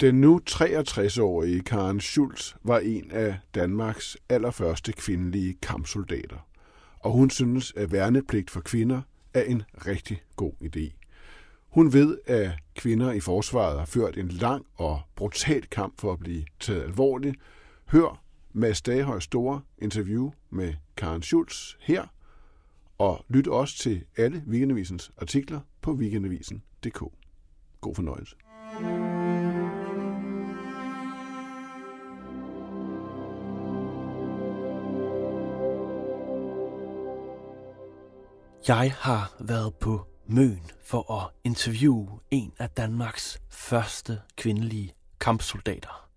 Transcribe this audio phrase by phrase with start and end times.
[0.00, 6.48] Den nu 63-årige Karen Schulz var en af Danmarks allerførste kvindelige kampsoldater,
[7.00, 9.02] og hun synes, at værnepligt for kvinder
[9.34, 10.92] er en rigtig god idé.
[11.68, 16.18] Hun ved, at kvinder i forsvaret har ført en lang og brutal kamp for at
[16.18, 17.36] blive taget alvorligt.
[17.86, 22.06] Hør Mads Dagehøjs store interview med Karen Schulz her,
[22.98, 27.02] og lyt også til alle Weekendavisens artikler på weekendavisen.dk.
[27.80, 28.36] God fornøjelse.
[38.68, 46.08] Jeg har været på Møn for at interviewe en af Danmarks første kvindelige kampsoldater.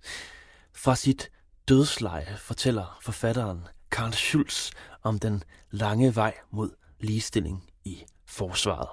[0.73, 1.31] Fra sit
[1.67, 4.71] dødsleje fortæller forfatteren Karl Schulz
[5.03, 8.89] om den lange vej mod ligestilling i forsvaret.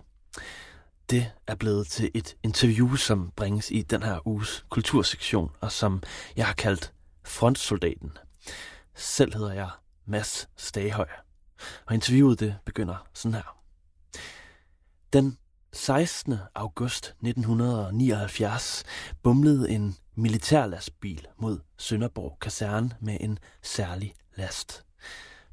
[1.10, 6.02] Det er blevet til et interview, som bringes i den her uges kultursektion, og som
[6.36, 6.92] jeg har kaldt
[7.24, 8.12] Frontsoldaten.
[8.94, 9.70] Selv hedder jeg
[10.06, 11.25] Mads Stahøj.
[11.86, 13.56] Og interviewet det begynder sådan her.
[15.12, 15.38] Den
[15.72, 16.34] 16.
[16.54, 18.84] august 1979
[19.22, 24.84] bumlede en militærlastbil mod Sønderborg kaserne med en særlig last.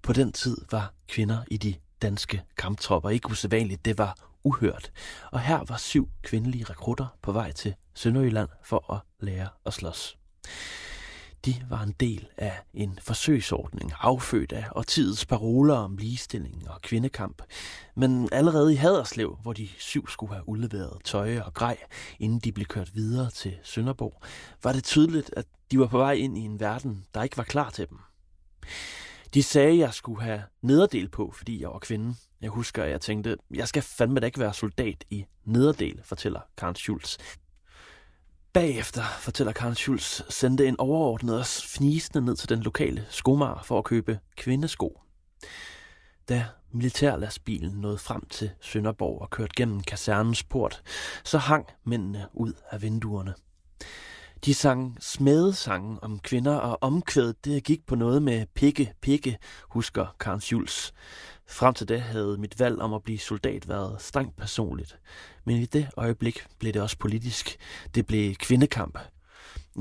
[0.01, 4.91] På den tid var kvinder i de danske kamptropper ikke usædvanligt, det var uhørt.
[5.31, 10.17] Og her var syv kvindelige rekrutter på vej til Sønderjylland for at lære at slås.
[11.45, 17.41] De var en del af en forsøgsordning, affødt af årtidets paroler om ligestilling og kvindekamp.
[17.95, 21.77] Men allerede i Haderslev, hvor de syv skulle have udleveret tøj og grej,
[22.19, 24.21] inden de blev kørt videre til Sønderborg,
[24.63, 27.43] var det tydeligt, at de var på vej ind i en verden, der ikke var
[27.43, 27.97] klar til dem.
[29.33, 32.15] De sagde, at jeg skulle have nederdel på, fordi jeg var kvinde.
[32.41, 36.39] Jeg husker, at jeg tænkte, jeg skal fandme da ikke være soldat i nederdel, fortæller
[36.57, 37.17] Karen Schulz.
[38.53, 43.77] Bagefter, fortæller Karen Schulz, sendte en overordnet os fnisende ned til den lokale skomager for
[43.77, 45.01] at købe kvindesko.
[46.29, 50.81] Da militærlastbilen nåede frem til Sønderborg og kørte gennem kasernens port,
[51.23, 53.33] så hang mændene ud af vinduerne.
[54.45, 59.37] De sang smedesange om kvinder, og omkvædet det gik på noget med pikke, pikke,
[59.69, 60.91] husker Karen Schulz.
[61.47, 64.99] Frem til det havde mit valg om at blive soldat været strengt personligt.
[65.45, 67.57] Men i det øjeblik blev det også politisk.
[67.95, 68.99] Det blev kvindekamp.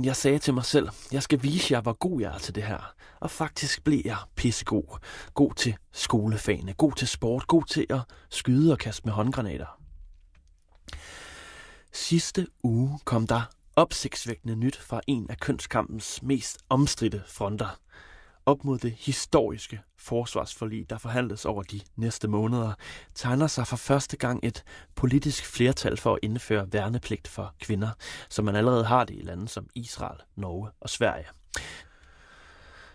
[0.05, 2.63] Jeg sagde til mig selv, jeg skal vise jer, hvor god jeg er til det
[2.63, 2.95] her.
[3.21, 4.99] Og faktisk blev jeg pissegod.
[5.35, 8.01] God til skolefagene, god til sport, god til at
[8.31, 9.79] skyde og kaste med håndgranater.
[11.93, 13.43] Sidste uge kom der
[13.77, 17.79] opsigtsvækkende nyt fra en af kønskampens mest omstridte fronter.
[18.47, 22.73] Op mod det historiske forsvarsforlig, der forhandles over de næste måneder,
[23.15, 24.65] tegner sig for første gang et
[24.95, 27.91] politisk flertal for at indføre værnepligt for kvinder,
[28.29, 31.25] som man allerede har det i lande som Israel, Norge og Sverige.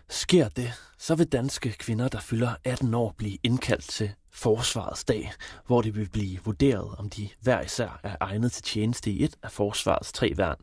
[0.09, 5.31] Sker det, så vil danske kvinder, der fylder 18 år, blive indkaldt til Forsvarets dag,
[5.66, 9.35] hvor det vil blive vurderet, om de hver især er egnet til tjeneste i et
[9.44, 10.57] af forsvarets tre værn.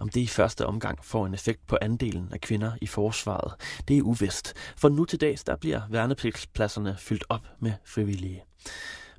[0.00, 3.52] Om det i første omgang får en effekt på andelen af kvinder i forsvaret,
[3.88, 8.44] det er uvist, for nu til dags der bliver værnepligtspladserne fyldt op med frivillige.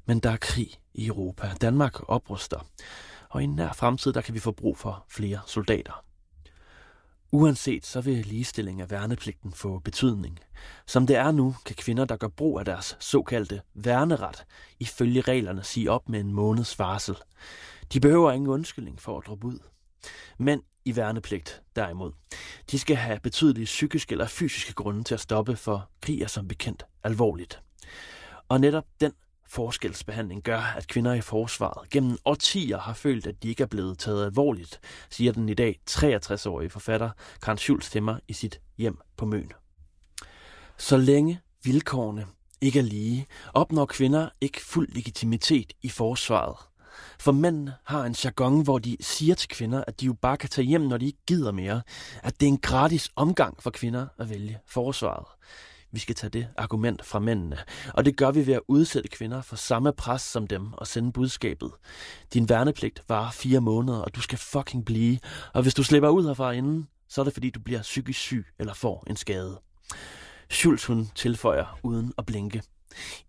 [0.06, 1.52] Men der er krig i Europa.
[1.62, 2.66] Danmark opruster.
[3.30, 6.11] Og i en nær fremtid, der kan vi få brug for flere soldater.
[7.34, 10.40] Uanset så vil ligestilling af værnepligten få betydning.
[10.88, 14.46] Som det er nu, kan kvinder, der gør brug af deres såkaldte værneret,
[14.80, 17.16] ifølge reglerne sige op med en måneds varsel.
[17.94, 19.60] De behøver ingen undskyldning for at droppe ud.
[20.38, 22.12] Men i værnepligt, derimod,
[22.72, 26.48] de skal have betydelige psykiske eller fysiske grunde til at stoppe, for krig er som
[26.48, 27.62] bekendt alvorligt.
[28.50, 29.12] Og netop den
[29.52, 34.00] forskelsbehandling gør, at kvinder i forsvaret gennem årtier har følt, at de ikke er blevet
[34.00, 37.10] taget alvorligt, siger den i dag 63-årige forfatter
[37.42, 39.52] Karen Schulz mig i sit hjem på Møn.
[40.78, 42.26] Så længe vilkårene
[42.62, 46.58] ikke er lige, opnår kvinder ikke fuld legitimitet i forsvaret.
[47.20, 50.50] For mænd har en jargon, hvor de siger til kvinder, at de jo bare kan
[50.50, 51.82] tage hjem, når de ikke gider mere.
[52.24, 55.26] At det er en gratis omgang for kvinder at vælge forsvaret.
[55.94, 57.58] Vi skal tage det argument fra mændene,
[57.94, 61.12] og det gør vi ved at udsætte kvinder for samme pres som dem og sende
[61.12, 61.72] budskabet.
[62.34, 65.20] Din værnepligt var fire måneder, og du skal fucking blive,
[65.54, 68.46] og hvis du slipper ud herfra inden, så er det fordi, du bliver psykisk syg
[68.60, 69.60] eller får en skade.
[70.50, 72.62] Schulz hun tilføjer uden at blinke.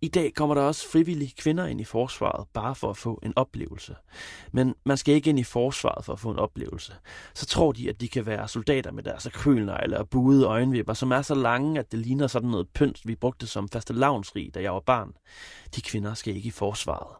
[0.01, 3.33] I dag kommer der også frivillige kvinder ind i forsvaret, bare for at få en
[3.35, 3.95] oplevelse.
[4.51, 6.93] Men man skal ikke ind i forsvaret for at få en oplevelse.
[7.33, 11.11] Så tror de, at de kan være soldater med deres akrylnegle og buede øjenvipper, som
[11.11, 14.61] er så lange, at det ligner sådan noget pynt, vi brugte som faste lavnsrig, da
[14.61, 15.13] jeg var barn.
[15.75, 17.15] De kvinder skal ikke i forsvaret.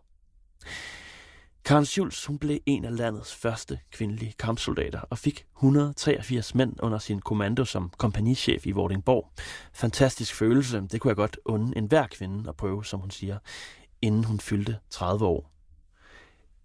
[1.65, 6.97] Karen Schulz hun blev en af landets første kvindelige kampsoldater og fik 183 mænd under
[6.97, 9.31] sin kommando som kompagnichef i Vordingborg.
[9.73, 13.37] Fantastisk følelse, det kunne jeg godt unde enhver kvinde at prøve, som hun siger,
[14.01, 15.51] inden hun fyldte 30 år.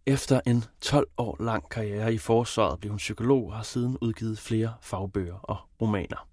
[0.06, 4.38] Efter en 12 år lang karriere i forsvaret blev hun psykolog og har siden udgivet
[4.38, 6.28] flere fagbøger og romaner.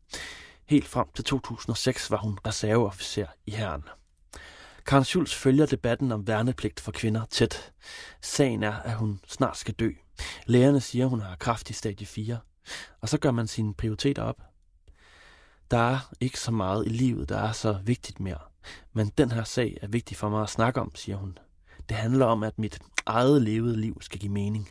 [0.66, 3.84] Helt frem til 2006 var hun reserveofficer i herren.
[4.86, 7.74] Karen Schulz følger debatten om værnepligt for kvinder tæt.
[8.22, 9.92] Sagen er, at hun snart skal dø.
[10.46, 12.40] Lægerne siger, at hun har kraft i stadie 4.
[13.02, 14.42] Og så gør man sine prioriteter op.
[15.72, 18.40] Der er ikke så meget i livet, der er så vigtigt mere.
[18.94, 21.38] Men den her sag er vigtig for mig at snakke om, siger hun.
[21.90, 24.70] Det handler om, at mit eget levede liv skal give mening.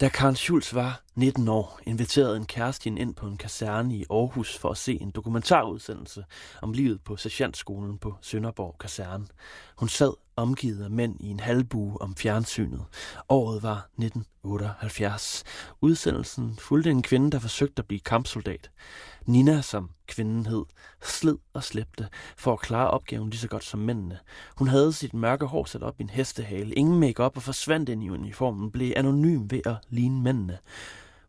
[0.00, 4.58] Da Karen Schulz var 19 år, inviterede en kæreste ind på en kaserne i Aarhus
[4.58, 6.24] for at se en dokumentarudsendelse
[6.62, 9.26] om livet på sergeantskolen på Sønderborg Kaserne.
[9.76, 12.84] Hun sad omgivet af mænd i en halvbue om fjernsynet.
[13.28, 15.44] Året var 1978.
[15.80, 18.70] Udsendelsen fulgte en kvinde, der forsøgte at blive kampsoldat.
[19.26, 20.64] Nina, som kvinden hed,
[21.02, 24.18] sled og slæbte for at klare opgaven lige så godt som mændene.
[24.56, 28.04] Hun havde sit mørke hår sat op i en hestehale, ingen makeup og forsvandt ind
[28.04, 30.58] i uniformen, blev anonym ved at ligne mændene.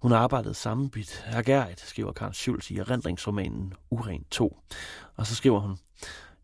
[0.02, 4.58] Hun arbejdede sammenbyt ergærigt, skriver Karen Schulz i erindringsromanen Uren 2.
[5.16, 5.78] Og så skriver hun,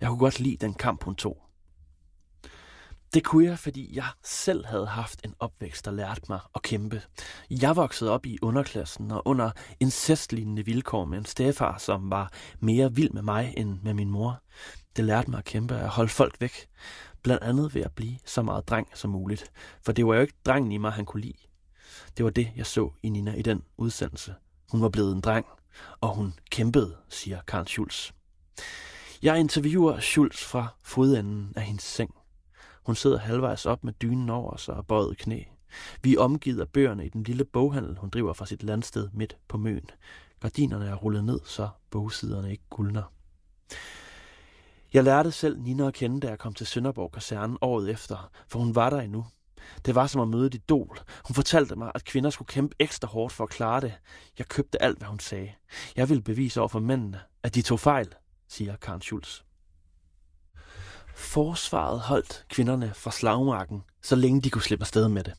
[0.02, 1.38] jeg kunne godt lide den kamp, hun tog.
[3.14, 7.02] Det kunne jeg, fordi jeg selv havde haft en opvækst, der lærte mig at kæmpe.
[7.50, 12.96] Jeg voksede op i underklassen og under incestlignende vilkår med en stefar, som var mere
[12.96, 14.42] vild med mig end med min mor.
[14.96, 16.68] Det lærte mig at kæmpe at holde folk væk.
[17.24, 19.52] Blandt andet ved at blive så meget dreng som muligt.
[19.86, 21.53] For det var jo ikke drengen i mig, han kunne lide.
[22.18, 24.36] Det var det, jeg så i Nina i den udsendelse.
[24.71, 25.45] Hun var blevet en dreng,
[26.01, 28.12] og hun kæmpede, siger Karl Schulz.
[29.21, 32.15] Jeg interviewer Schulz fra fodenden af hendes seng.
[32.86, 35.44] Hun sidder halvvejs op med dynen over sig og bøjet knæ.
[36.01, 39.38] Vi er omgivet af bøgerne i den lille boghandel, hun driver fra sit landsted midt
[39.48, 39.89] på møen.
[40.39, 43.04] Gardinerne er rullet ned, så bogsiderne ikke guldner.
[44.94, 48.60] Jeg lærte selv Nina at kende, da jeg kom til Sønderborg Kaserne året efter, for
[48.60, 49.25] hun var der endnu.
[49.86, 51.00] Det var som at møde et idol.
[51.27, 53.94] Hun fortalte mig, at kvinder skulle kæmpe ekstra hårdt for at klare det.
[54.38, 55.51] Jeg købte alt, hvad hun sagde.
[55.95, 58.07] Jeg ville bevise over for mændene, at de tog fejl,
[58.50, 59.42] siger Karen Schulz.
[61.15, 65.33] Forsvaret holdt kvinderne fra slagmarken, så længe de kunne slippe afsted med det.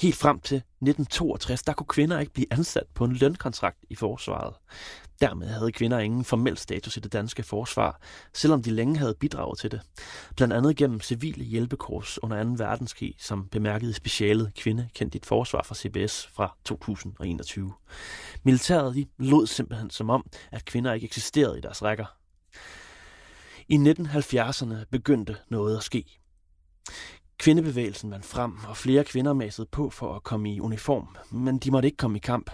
[0.00, 4.54] Helt frem til 1962, der kunne kvinder ikke blive ansat på en lønkontrakt i forsvaret.
[5.20, 8.00] Dermed havde kvinder ingen formel status i det danske forsvar,
[8.32, 9.80] selvom de længe havde bidraget til det.
[10.36, 12.50] Blandt andet gennem civile hjælpekors under 2.
[12.56, 17.72] verdenskrig, som bemærkede specialet kvinde kendt dit forsvar fra CBS fra 2021.
[18.42, 22.06] Militæret de lod simpelthen som om, at kvinder ikke eksisterede i deres rækker.
[23.68, 26.20] I 1970'erne begyndte noget at ske.
[27.38, 31.70] Kvindebevægelsen vandt frem, og flere kvinder massede på for at komme i uniform, men de
[31.70, 32.50] måtte ikke komme i kamp.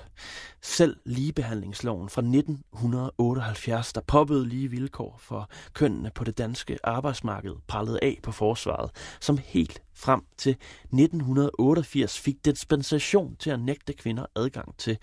[0.63, 7.99] Selv ligebehandlingsloven fra 1978, der påbød lige vilkår for kønnene på det danske arbejdsmarked, prallede
[8.03, 14.77] af på forsvaret, som helt frem til 1988 fik dispensation til at nægte kvinder adgang
[14.79, 14.99] til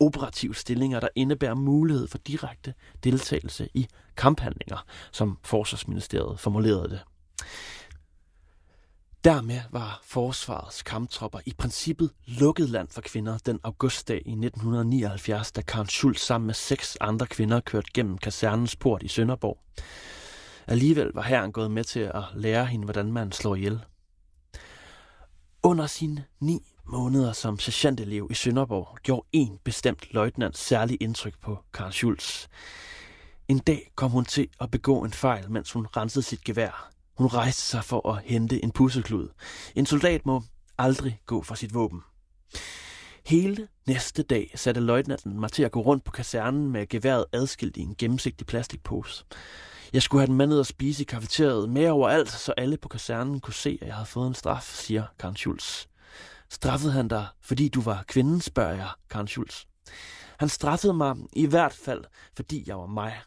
[0.00, 7.00] operative stillinger, der indebærer mulighed for direkte deltagelse i kamphandlinger, som Forsvarsministeriet formulerede det.
[9.28, 15.60] Dermed var forsvarets kamptropper i princippet lukket land for kvinder den augustdag i 1979, da
[15.60, 19.58] Karen Schulz sammen med seks andre kvinder kørte gennem kasernens port i Sønderborg.
[20.66, 23.80] Alligevel var herren gået med til at lære hende, hvordan man slår ihjel.
[25.62, 31.58] Under sine ni måneder som sergeantelev i Sønderborg gjorde en bestemt løjtnant særlig indtryk på
[31.74, 32.46] Karen Schulz.
[33.48, 36.97] En dag kom hun til at begå en fejl, mens hun rensede sit gevær.
[37.18, 39.28] Hun rejste sig for at hente en pusseklud.
[39.74, 40.42] En soldat må
[40.78, 42.02] aldrig gå for sit våben.
[43.26, 47.76] Hele næste dag satte løjtnanten mig til at gå rundt på kasernen med geværet adskilt
[47.76, 49.24] i en gennemsigtig plastikpose.
[49.92, 52.88] Jeg skulle have den med ned og spise i kafeteriet med overalt, så alle på
[52.88, 55.86] kasernen kunne se, at jeg havde fået en straf, siger Karen Schulz.
[56.50, 59.64] Straffede han dig, fordi du var kvinden, spørger jeg Karen Schulz.
[60.38, 62.04] Han straffede mig i hvert fald,
[62.36, 63.20] fordi jeg var mig.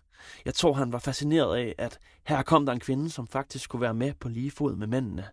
[0.46, 3.82] Jeg tror, han var fascineret af, at her kom der en kvinde, som faktisk kunne
[3.82, 5.26] være med på lige fod med mændene.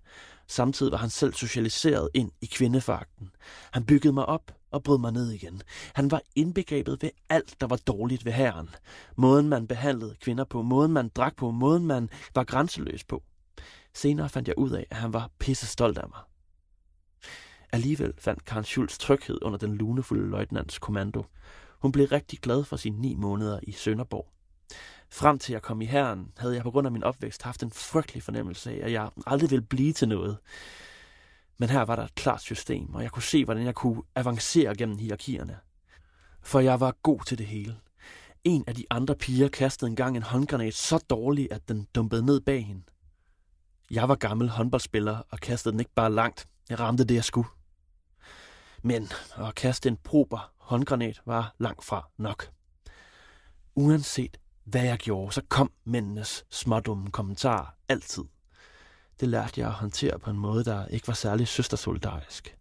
[0.47, 3.31] Samtidig var han selv socialiseret ind i kvindefagten.
[3.73, 5.63] Han byggede mig op og brød mig ned igen.
[5.95, 8.71] Han var indbegrebet ved alt, der var dårligt ved herren.
[9.17, 13.23] Måden, man behandlede kvinder på, måden, man drak på, måden, man var grænseløs på.
[13.95, 16.21] Senere fandt jeg ud af, at han var pisse stolt af mig.
[17.73, 21.25] Alligevel fandt Karen Schultz tryghed under den lunefulde løjtnants kommando.
[21.79, 24.38] Hun blev rigtig glad for sine ni måneder i Sønderborg.
[25.11, 27.71] Frem til jeg kom i herren, havde jeg på grund af min opvækst haft en
[27.71, 30.39] frygtelig fornemmelse af, at jeg aldrig ville blive til noget.
[31.59, 34.75] Men her var der et klart system, og jeg kunne se, hvordan jeg kunne avancere
[34.77, 35.59] gennem hierarkierne.
[36.43, 37.77] For jeg var god til det hele.
[38.45, 42.41] En af de andre piger kastede engang en håndgranat så dårlig, at den dumpede ned
[42.41, 42.83] bag hende.
[43.91, 46.49] Jeg var gammel håndboldspiller og kastede den ikke bare langt.
[46.71, 47.49] Jeg ramte det, jeg skulle.
[48.83, 52.51] Men at kaste en proper håndgranat var langt fra nok.
[53.75, 54.37] Uanset
[54.71, 58.25] hvad jeg gjorde, så kom mændenes smådumme kommentarer altid.
[59.21, 62.57] Det lærte jeg at håndtere på en måde, der ikke var særlig søstersolidarisk.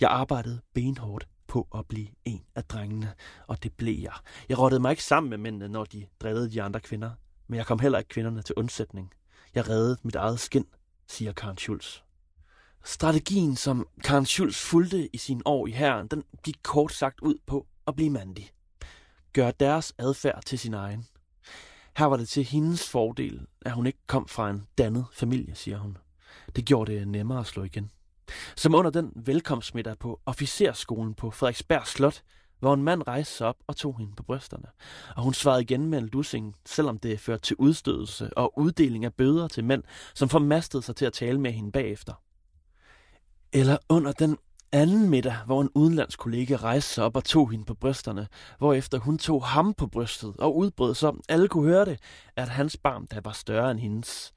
[0.00, 3.14] Jeg arbejdede benhårdt på at blive en af drengene,
[3.46, 4.12] og det blev jeg.
[4.48, 7.10] Jeg rottede mig ikke sammen med mændene, når de drillede de andre kvinder,
[7.46, 9.12] men jeg kom heller ikke kvinderne til undsætning.
[9.54, 10.66] Jeg reddede mit eget skin,
[11.08, 11.98] siger Karen Schulz.
[12.84, 17.34] Strategien, som Karen Schulz fulgte i sin år i herren, den gik kort sagt ud
[17.46, 18.50] på at blive mandig.
[19.32, 21.06] Gør deres adfærd til sin egen.
[21.96, 25.78] Her var det til hendes fordel, at hun ikke kom fra en dannet familie, siger
[25.78, 25.96] hun.
[26.56, 27.90] Det gjorde det nemmere at slå igen.
[28.56, 32.22] Som under den velkomstmiddag på officerskolen på Frederiksberg Slot,
[32.58, 34.66] hvor en mand rejste sig op og tog hende på brysterne.
[35.16, 39.14] Og hun svarede igen med en lussing, selvom det førte til udstødelse og uddeling af
[39.14, 39.82] bøder til mænd,
[40.14, 42.12] som formastede sig til at tale med hende bagefter.
[43.52, 44.38] Eller under den
[44.76, 48.28] anden middag, hvor en udenlandsk kollega rejste sig op og tog hende på brysterne,
[48.58, 51.98] hvorefter hun tog ham på brystet og udbrød så alle kunne høre det,
[52.36, 54.32] at hans barn der var større end hendes.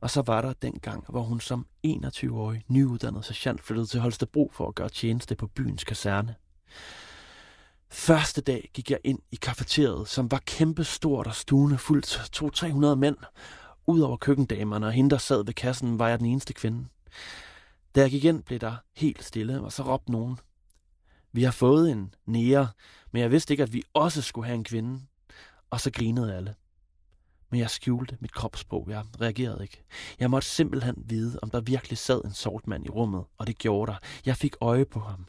[0.00, 4.50] Og så var der den gang, hvor hun som 21-årig nyuddannet sergeant flyttede til Holstebro
[4.54, 6.34] for at gøre tjeneste på byens kaserne.
[7.90, 12.06] Første dag gik jeg ind i kafeteriet, som var kæmpestort og stuende fuldt
[12.92, 13.16] 200-300 mænd.
[13.86, 16.84] Udover køkkendamerne og hende, der sad ved kassen, var jeg den eneste kvinde.
[17.94, 20.38] Da jeg gik ind, blev der helt stille, og så råbte nogen.
[21.32, 22.68] Vi har fået en nære,
[23.12, 25.00] men jeg vidste ikke, at vi også skulle have en kvinde.
[25.70, 26.54] Og så grinede alle.
[27.50, 28.86] Men jeg skjulte mit kropssprog.
[28.90, 29.82] Jeg reagerede ikke.
[30.18, 33.58] Jeg måtte simpelthen vide, om der virkelig sad en sort mand i rummet, og det
[33.58, 33.98] gjorde der.
[34.26, 35.26] Jeg fik øje på ham.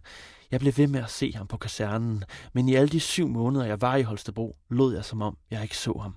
[0.51, 2.23] Jeg blev ved med at se ham på kasernen,
[2.53, 5.63] men i alle de syv måneder, jeg var i Holstebro, lod jeg som om, jeg
[5.63, 6.15] ikke så ham.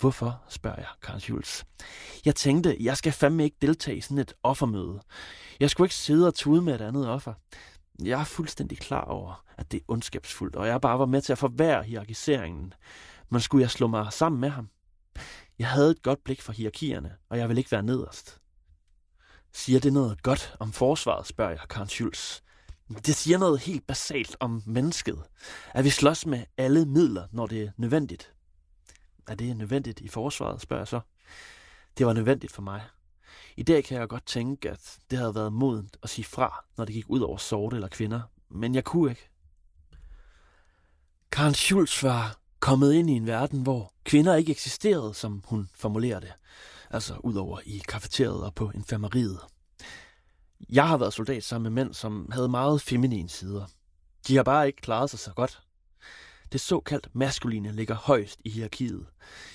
[0.00, 1.64] Hvorfor, spørger jeg Karl Schulz.
[2.24, 5.00] Jeg tænkte, jeg skal fandme ikke deltage i sådan et offermøde.
[5.60, 7.34] Jeg skulle ikke sidde og tude med et andet offer.
[8.02, 11.32] Jeg er fuldstændig klar over, at det er ondskabsfuldt, og jeg bare var med til
[11.32, 12.74] at forværre hierarkiseringen.
[13.30, 14.68] Men skulle jeg slå mig sammen med ham?
[15.58, 18.38] Jeg havde et godt blik for hierarkierne, og jeg vil ikke være nederst.
[19.52, 22.40] Siger det noget godt om forsvaret, spørger jeg Karl Schulz.
[23.06, 25.22] Det siger noget helt basalt om mennesket.
[25.74, 28.32] At vi slås med alle midler, når det er nødvendigt.
[29.30, 31.00] Er det nødvendigt i forsvaret, spørger jeg så.
[31.98, 32.82] Det var nødvendigt for mig.
[33.56, 36.84] I dag kan jeg godt tænke, at det havde været modent at sige fra, når
[36.84, 39.28] det gik ud over sorte eller kvinder, men jeg kunne ikke.
[41.32, 46.20] Karen Schulz var kommet ind i en verden, hvor kvinder ikke eksisterede, som hun formulerer
[46.20, 46.32] det.
[46.90, 49.40] Altså udover i kafeteriet og på infirmeriet.
[50.68, 53.66] Jeg har været soldat sammen med mænd, som havde meget feminine sider.
[54.28, 55.62] De har bare ikke klaret sig så godt.
[56.52, 59.06] Det såkaldt maskuline ligger højst i hierarkiet.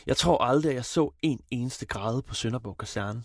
[0.08, 3.24] Jeg tror aldrig, at jeg så en eneste grad på Sønderborg Kaserne.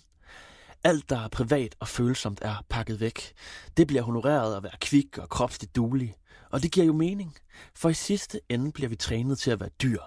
[0.85, 3.33] Alt, der er privat og følsomt, er pakket væk.
[3.77, 6.15] Det bliver honoreret at være kvik og kropsligt duelig.
[6.51, 7.37] Og det giver jo mening,
[7.75, 10.01] for i sidste ende bliver vi trænet til at være dyr.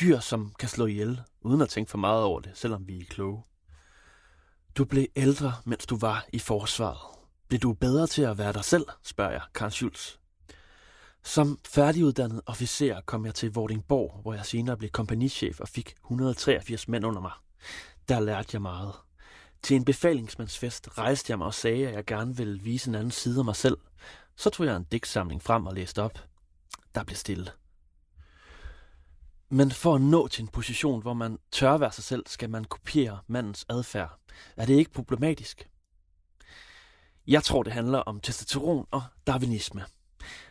[0.00, 3.04] Dyr, som kan slå ihjel, uden at tænke for meget over det, selvom vi er
[3.04, 3.42] kloge.
[4.76, 7.18] Du blev ældre, mens du var i forsvaret.
[7.48, 10.17] Blev du bedre til at være dig selv, spørger jeg Karl Schulz.
[11.24, 16.88] Som færdiguddannet officer kom jeg til Vordingborg, hvor jeg senere blev kompagnichef og fik 183
[16.88, 17.32] mænd under mig.
[18.08, 18.92] Der lærte jeg meget.
[19.62, 23.10] Til en befalingsmandsfest rejste jeg mig og sagde, at jeg gerne ville vise en anden
[23.10, 23.76] side af mig selv.
[24.36, 26.18] Så tog jeg en digtsamling frem og læste op.
[26.94, 27.50] Der blev stille.
[29.50, 32.64] Men for at nå til en position, hvor man tør være sig selv, skal man
[32.64, 34.18] kopiere mandens adfærd.
[34.56, 35.68] Er det ikke problematisk?
[37.26, 39.84] Jeg tror, det handler om testosteron og darwinisme.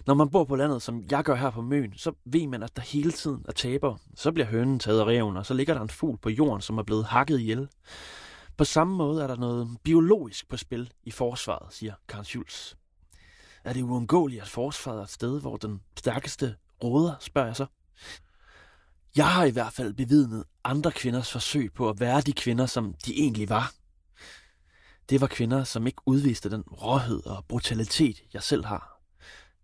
[0.05, 2.75] Når man bor på landet, som jeg gør her på Møn, så ved man, at
[2.75, 3.95] der hele tiden er taber.
[4.15, 6.77] Så bliver hønen taget af reven, og så ligger der en fugl på jorden, som
[6.77, 7.67] er blevet hakket ihjel.
[8.57, 12.73] På samme måde er der noget biologisk på spil i forsvaret, siger Karl Schulz.
[13.63, 17.65] Er det uundgåeligt, at forsvaret er et sted, hvor den stærkeste råder, spørger jeg så.
[19.15, 22.93] Jeg har i hvert fald bevidnet andre kvinders forsøg på at være de kvinder, som
[23.05, 23.73] de egentlig var.
[25.09, 28.96] Det var kvinder, som ikke udviste den råhed og brutalitet, jeg selv har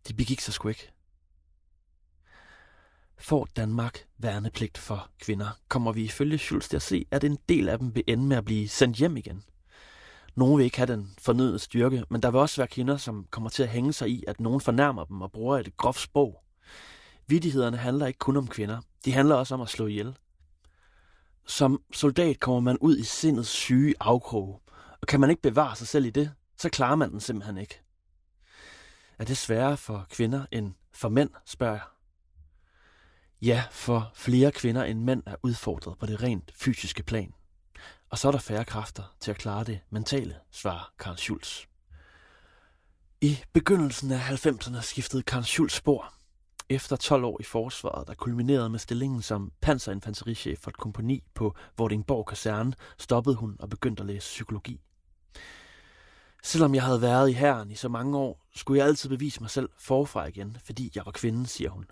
[0.07, 0.91] de begik sig sgu ikke.
[3.17, 7.69] Får Danmark værnepligt for kvinder, kommer vi ifølge Schultz til at se, at en del
[7.69, 9.43] af dem vil ende med at blive sendt hjem igen.
[10.35, 13.49] Nogle vil ikke have den fornødne styrke, men der vil også være kvinder, som kommer
[13.49, 16.43] til at hænge sig i, at nogen fornærmer dem og bruger et groft sprog.
[17.27, 18.81] Vidighederne handler ikke kun om kvinder.
[19.05, 20.17] De handler også om at slå ihjel.
[21.47, 24.61] Som soldat kommer man ud i sindets syge afkrog,
[25.01, 27.81] og kan man ikke bevare sig selv i det, så klarer man den simpelthen ikke.
[29.19, 31.83] Er det sværere for kvinder end for mænd, spørger jeg.
[33.41, 37.33] Ja, for flere kvinder end mænd er udfordret på det rent fysiske plan.
[38.09, 41.65] Og så er der færre kræfter til at klare det mentale, svarer Karl Schulz.
[43.21, 46.13] I begyndelsen af 90'erne skiftede Karl Schulz spor.
[46.69, 51.55] Efter 12 år i forsvaret, der kulminerede med stillingen som panserinfanterichef for et kompani på
[51.77, 54.81] Vordingborg Kaserne, stoppede hun og begyndte at læse psykologi.
[56.53, 59.49] Selvom jeg havde været i herren i så mange år, skulle jeg altid bevise mig
[59.49, 61.85] selv forfra igen, fordi jeg var kvinde, siger hun.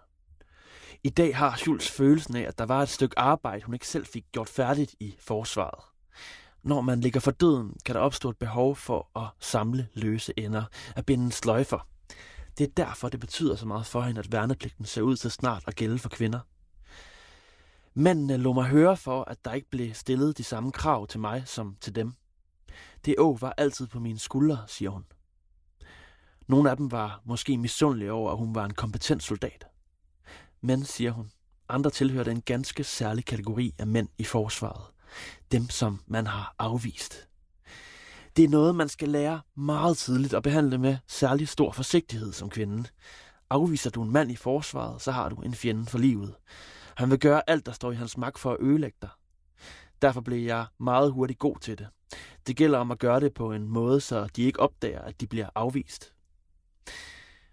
[1.03, 4.05] I dag har Schulz følelsen af, at der var et stykke arbejde, hun ikke selv
[4.05, 5.83] fik gjort færdigt i forsvaret.
[6.63, 10.63] Når man ligger for døden, kan der opstå et behov for at samle løse ender,
[10.95, 11.87] at binde sløjfer.
[12.57, 15.63] Det er derfor, det betyder så meget for hende, at værnepligten ser ud til snart
[15.67, 16.39] at gælde for kvinder.
[17.93, 21.43] Mændene lå mig høre for, at der ikke blev stillet de samme krav til mig
[21.45, 22.13] som til dem.
[23.05, 25.05] Det å var altid på mine skuldre, siger hun.
[26.47, 29.65] Nogle af dem var måske misundelige over, at hun var en kompetent soldat.
[30.61, 31.31] Men, siger hun,
[31.69, 34.85] andre tilhørte en ganske særlig kategori af mænd i forsvaret.
[35.51, 37.27] Dem, som man har afvist.
[38.35, 42.49] Det er noget, man skal lære meget tidligt at behandle med særlig stor forsigtighed som
[42.49, 42.89] kvinde.
[43.49, 46.35] Afviser du en mand i forsvaret, så har du en fjende for livet.
[46.95, 49.09] Han vil gøre alt, der står i hans magt for at ødelægge dig.
[50.01, 51.87] Derfor blev jeg meget hurtigt god til det.
[52.47, 55.27] Det gælder om at gøre det på en måde, så de ikke opdager, at de
[55.27, 56.13] bliver afvist.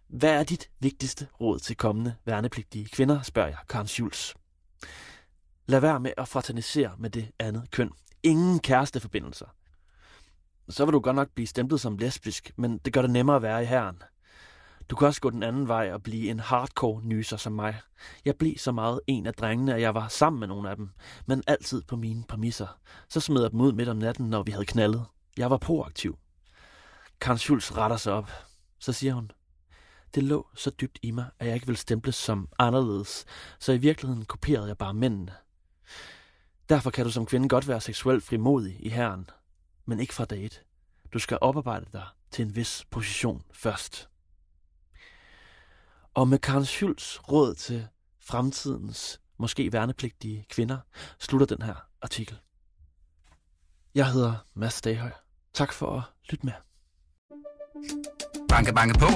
[0.08, 4.34] Hvad er dit vigtigste råd til kommende værnepligtige kvinder, spørger jeg Karen Schulz.
[5.66, 7.90] Lad være med at fraternisere med det andet køn.
[8.22, 9.46] Ingen kæresteforbindelser.
[10.68, 13.42] Så vil du godt nok blive stemplet som lesbisk, men det gør det nemmere at
[13.42, 14.02] være i herren.
[14.90, 17.80] Du kan også gå den anden vej og blive en hardcore nyser som mig.
[18.24, 20.90] Jeg blev så meget en af drengene, at jeg var sammen med nogle af dem,
[21.26, 22.78] men altid på mine præmisser.
[23.08, 25.04] Så smed jeg dem ud midt om natten, når vi havde knaldet.
[25.36, 26.18] Jeg var proaktiv.
[27.20, 28.30] Karen Schulz retter sig op.
[28.78, 29.30] Så siger hun,
[30.14, 33.24] det lå så dybt i mig, at jeg ikke ville stemples som anderledes,
[33.58, 35.34] så i virkeligheden kopierede jeg bare mændene.
[36.68, 39.30] Derfor kan du som kvinde godt være seksuelt frimodig i herren,
[39.86, 40.56] men ikke fra date.
[41.12, 44.08] Du skal oparbejde dig til en vis position først.
[46.18, 47.86] Og med Karen Schultz råd til
[48.20, 50.78] fremtidens, måske værnepligtige kvinder,
[51.20, 52.38] slutter den her artikel.
[53.94, 55.10] Jeg hedder Mads Daghøj.
[55.54, 56.52] Tak for at lytte med.
[58.48, 59.06] Banke, banke på.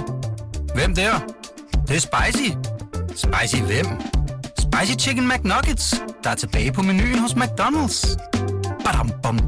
[0.75, 1.19] Hvem der?
[1.19, 2.51] Det, det er spicy.
[3.09, 3.87] Spicy hvem?
[4.59, 8.17] Spicy Chicken McNuggets, der er tilbage på menuen hos McDonald's.
[8.85, 9.39] Badum, bom,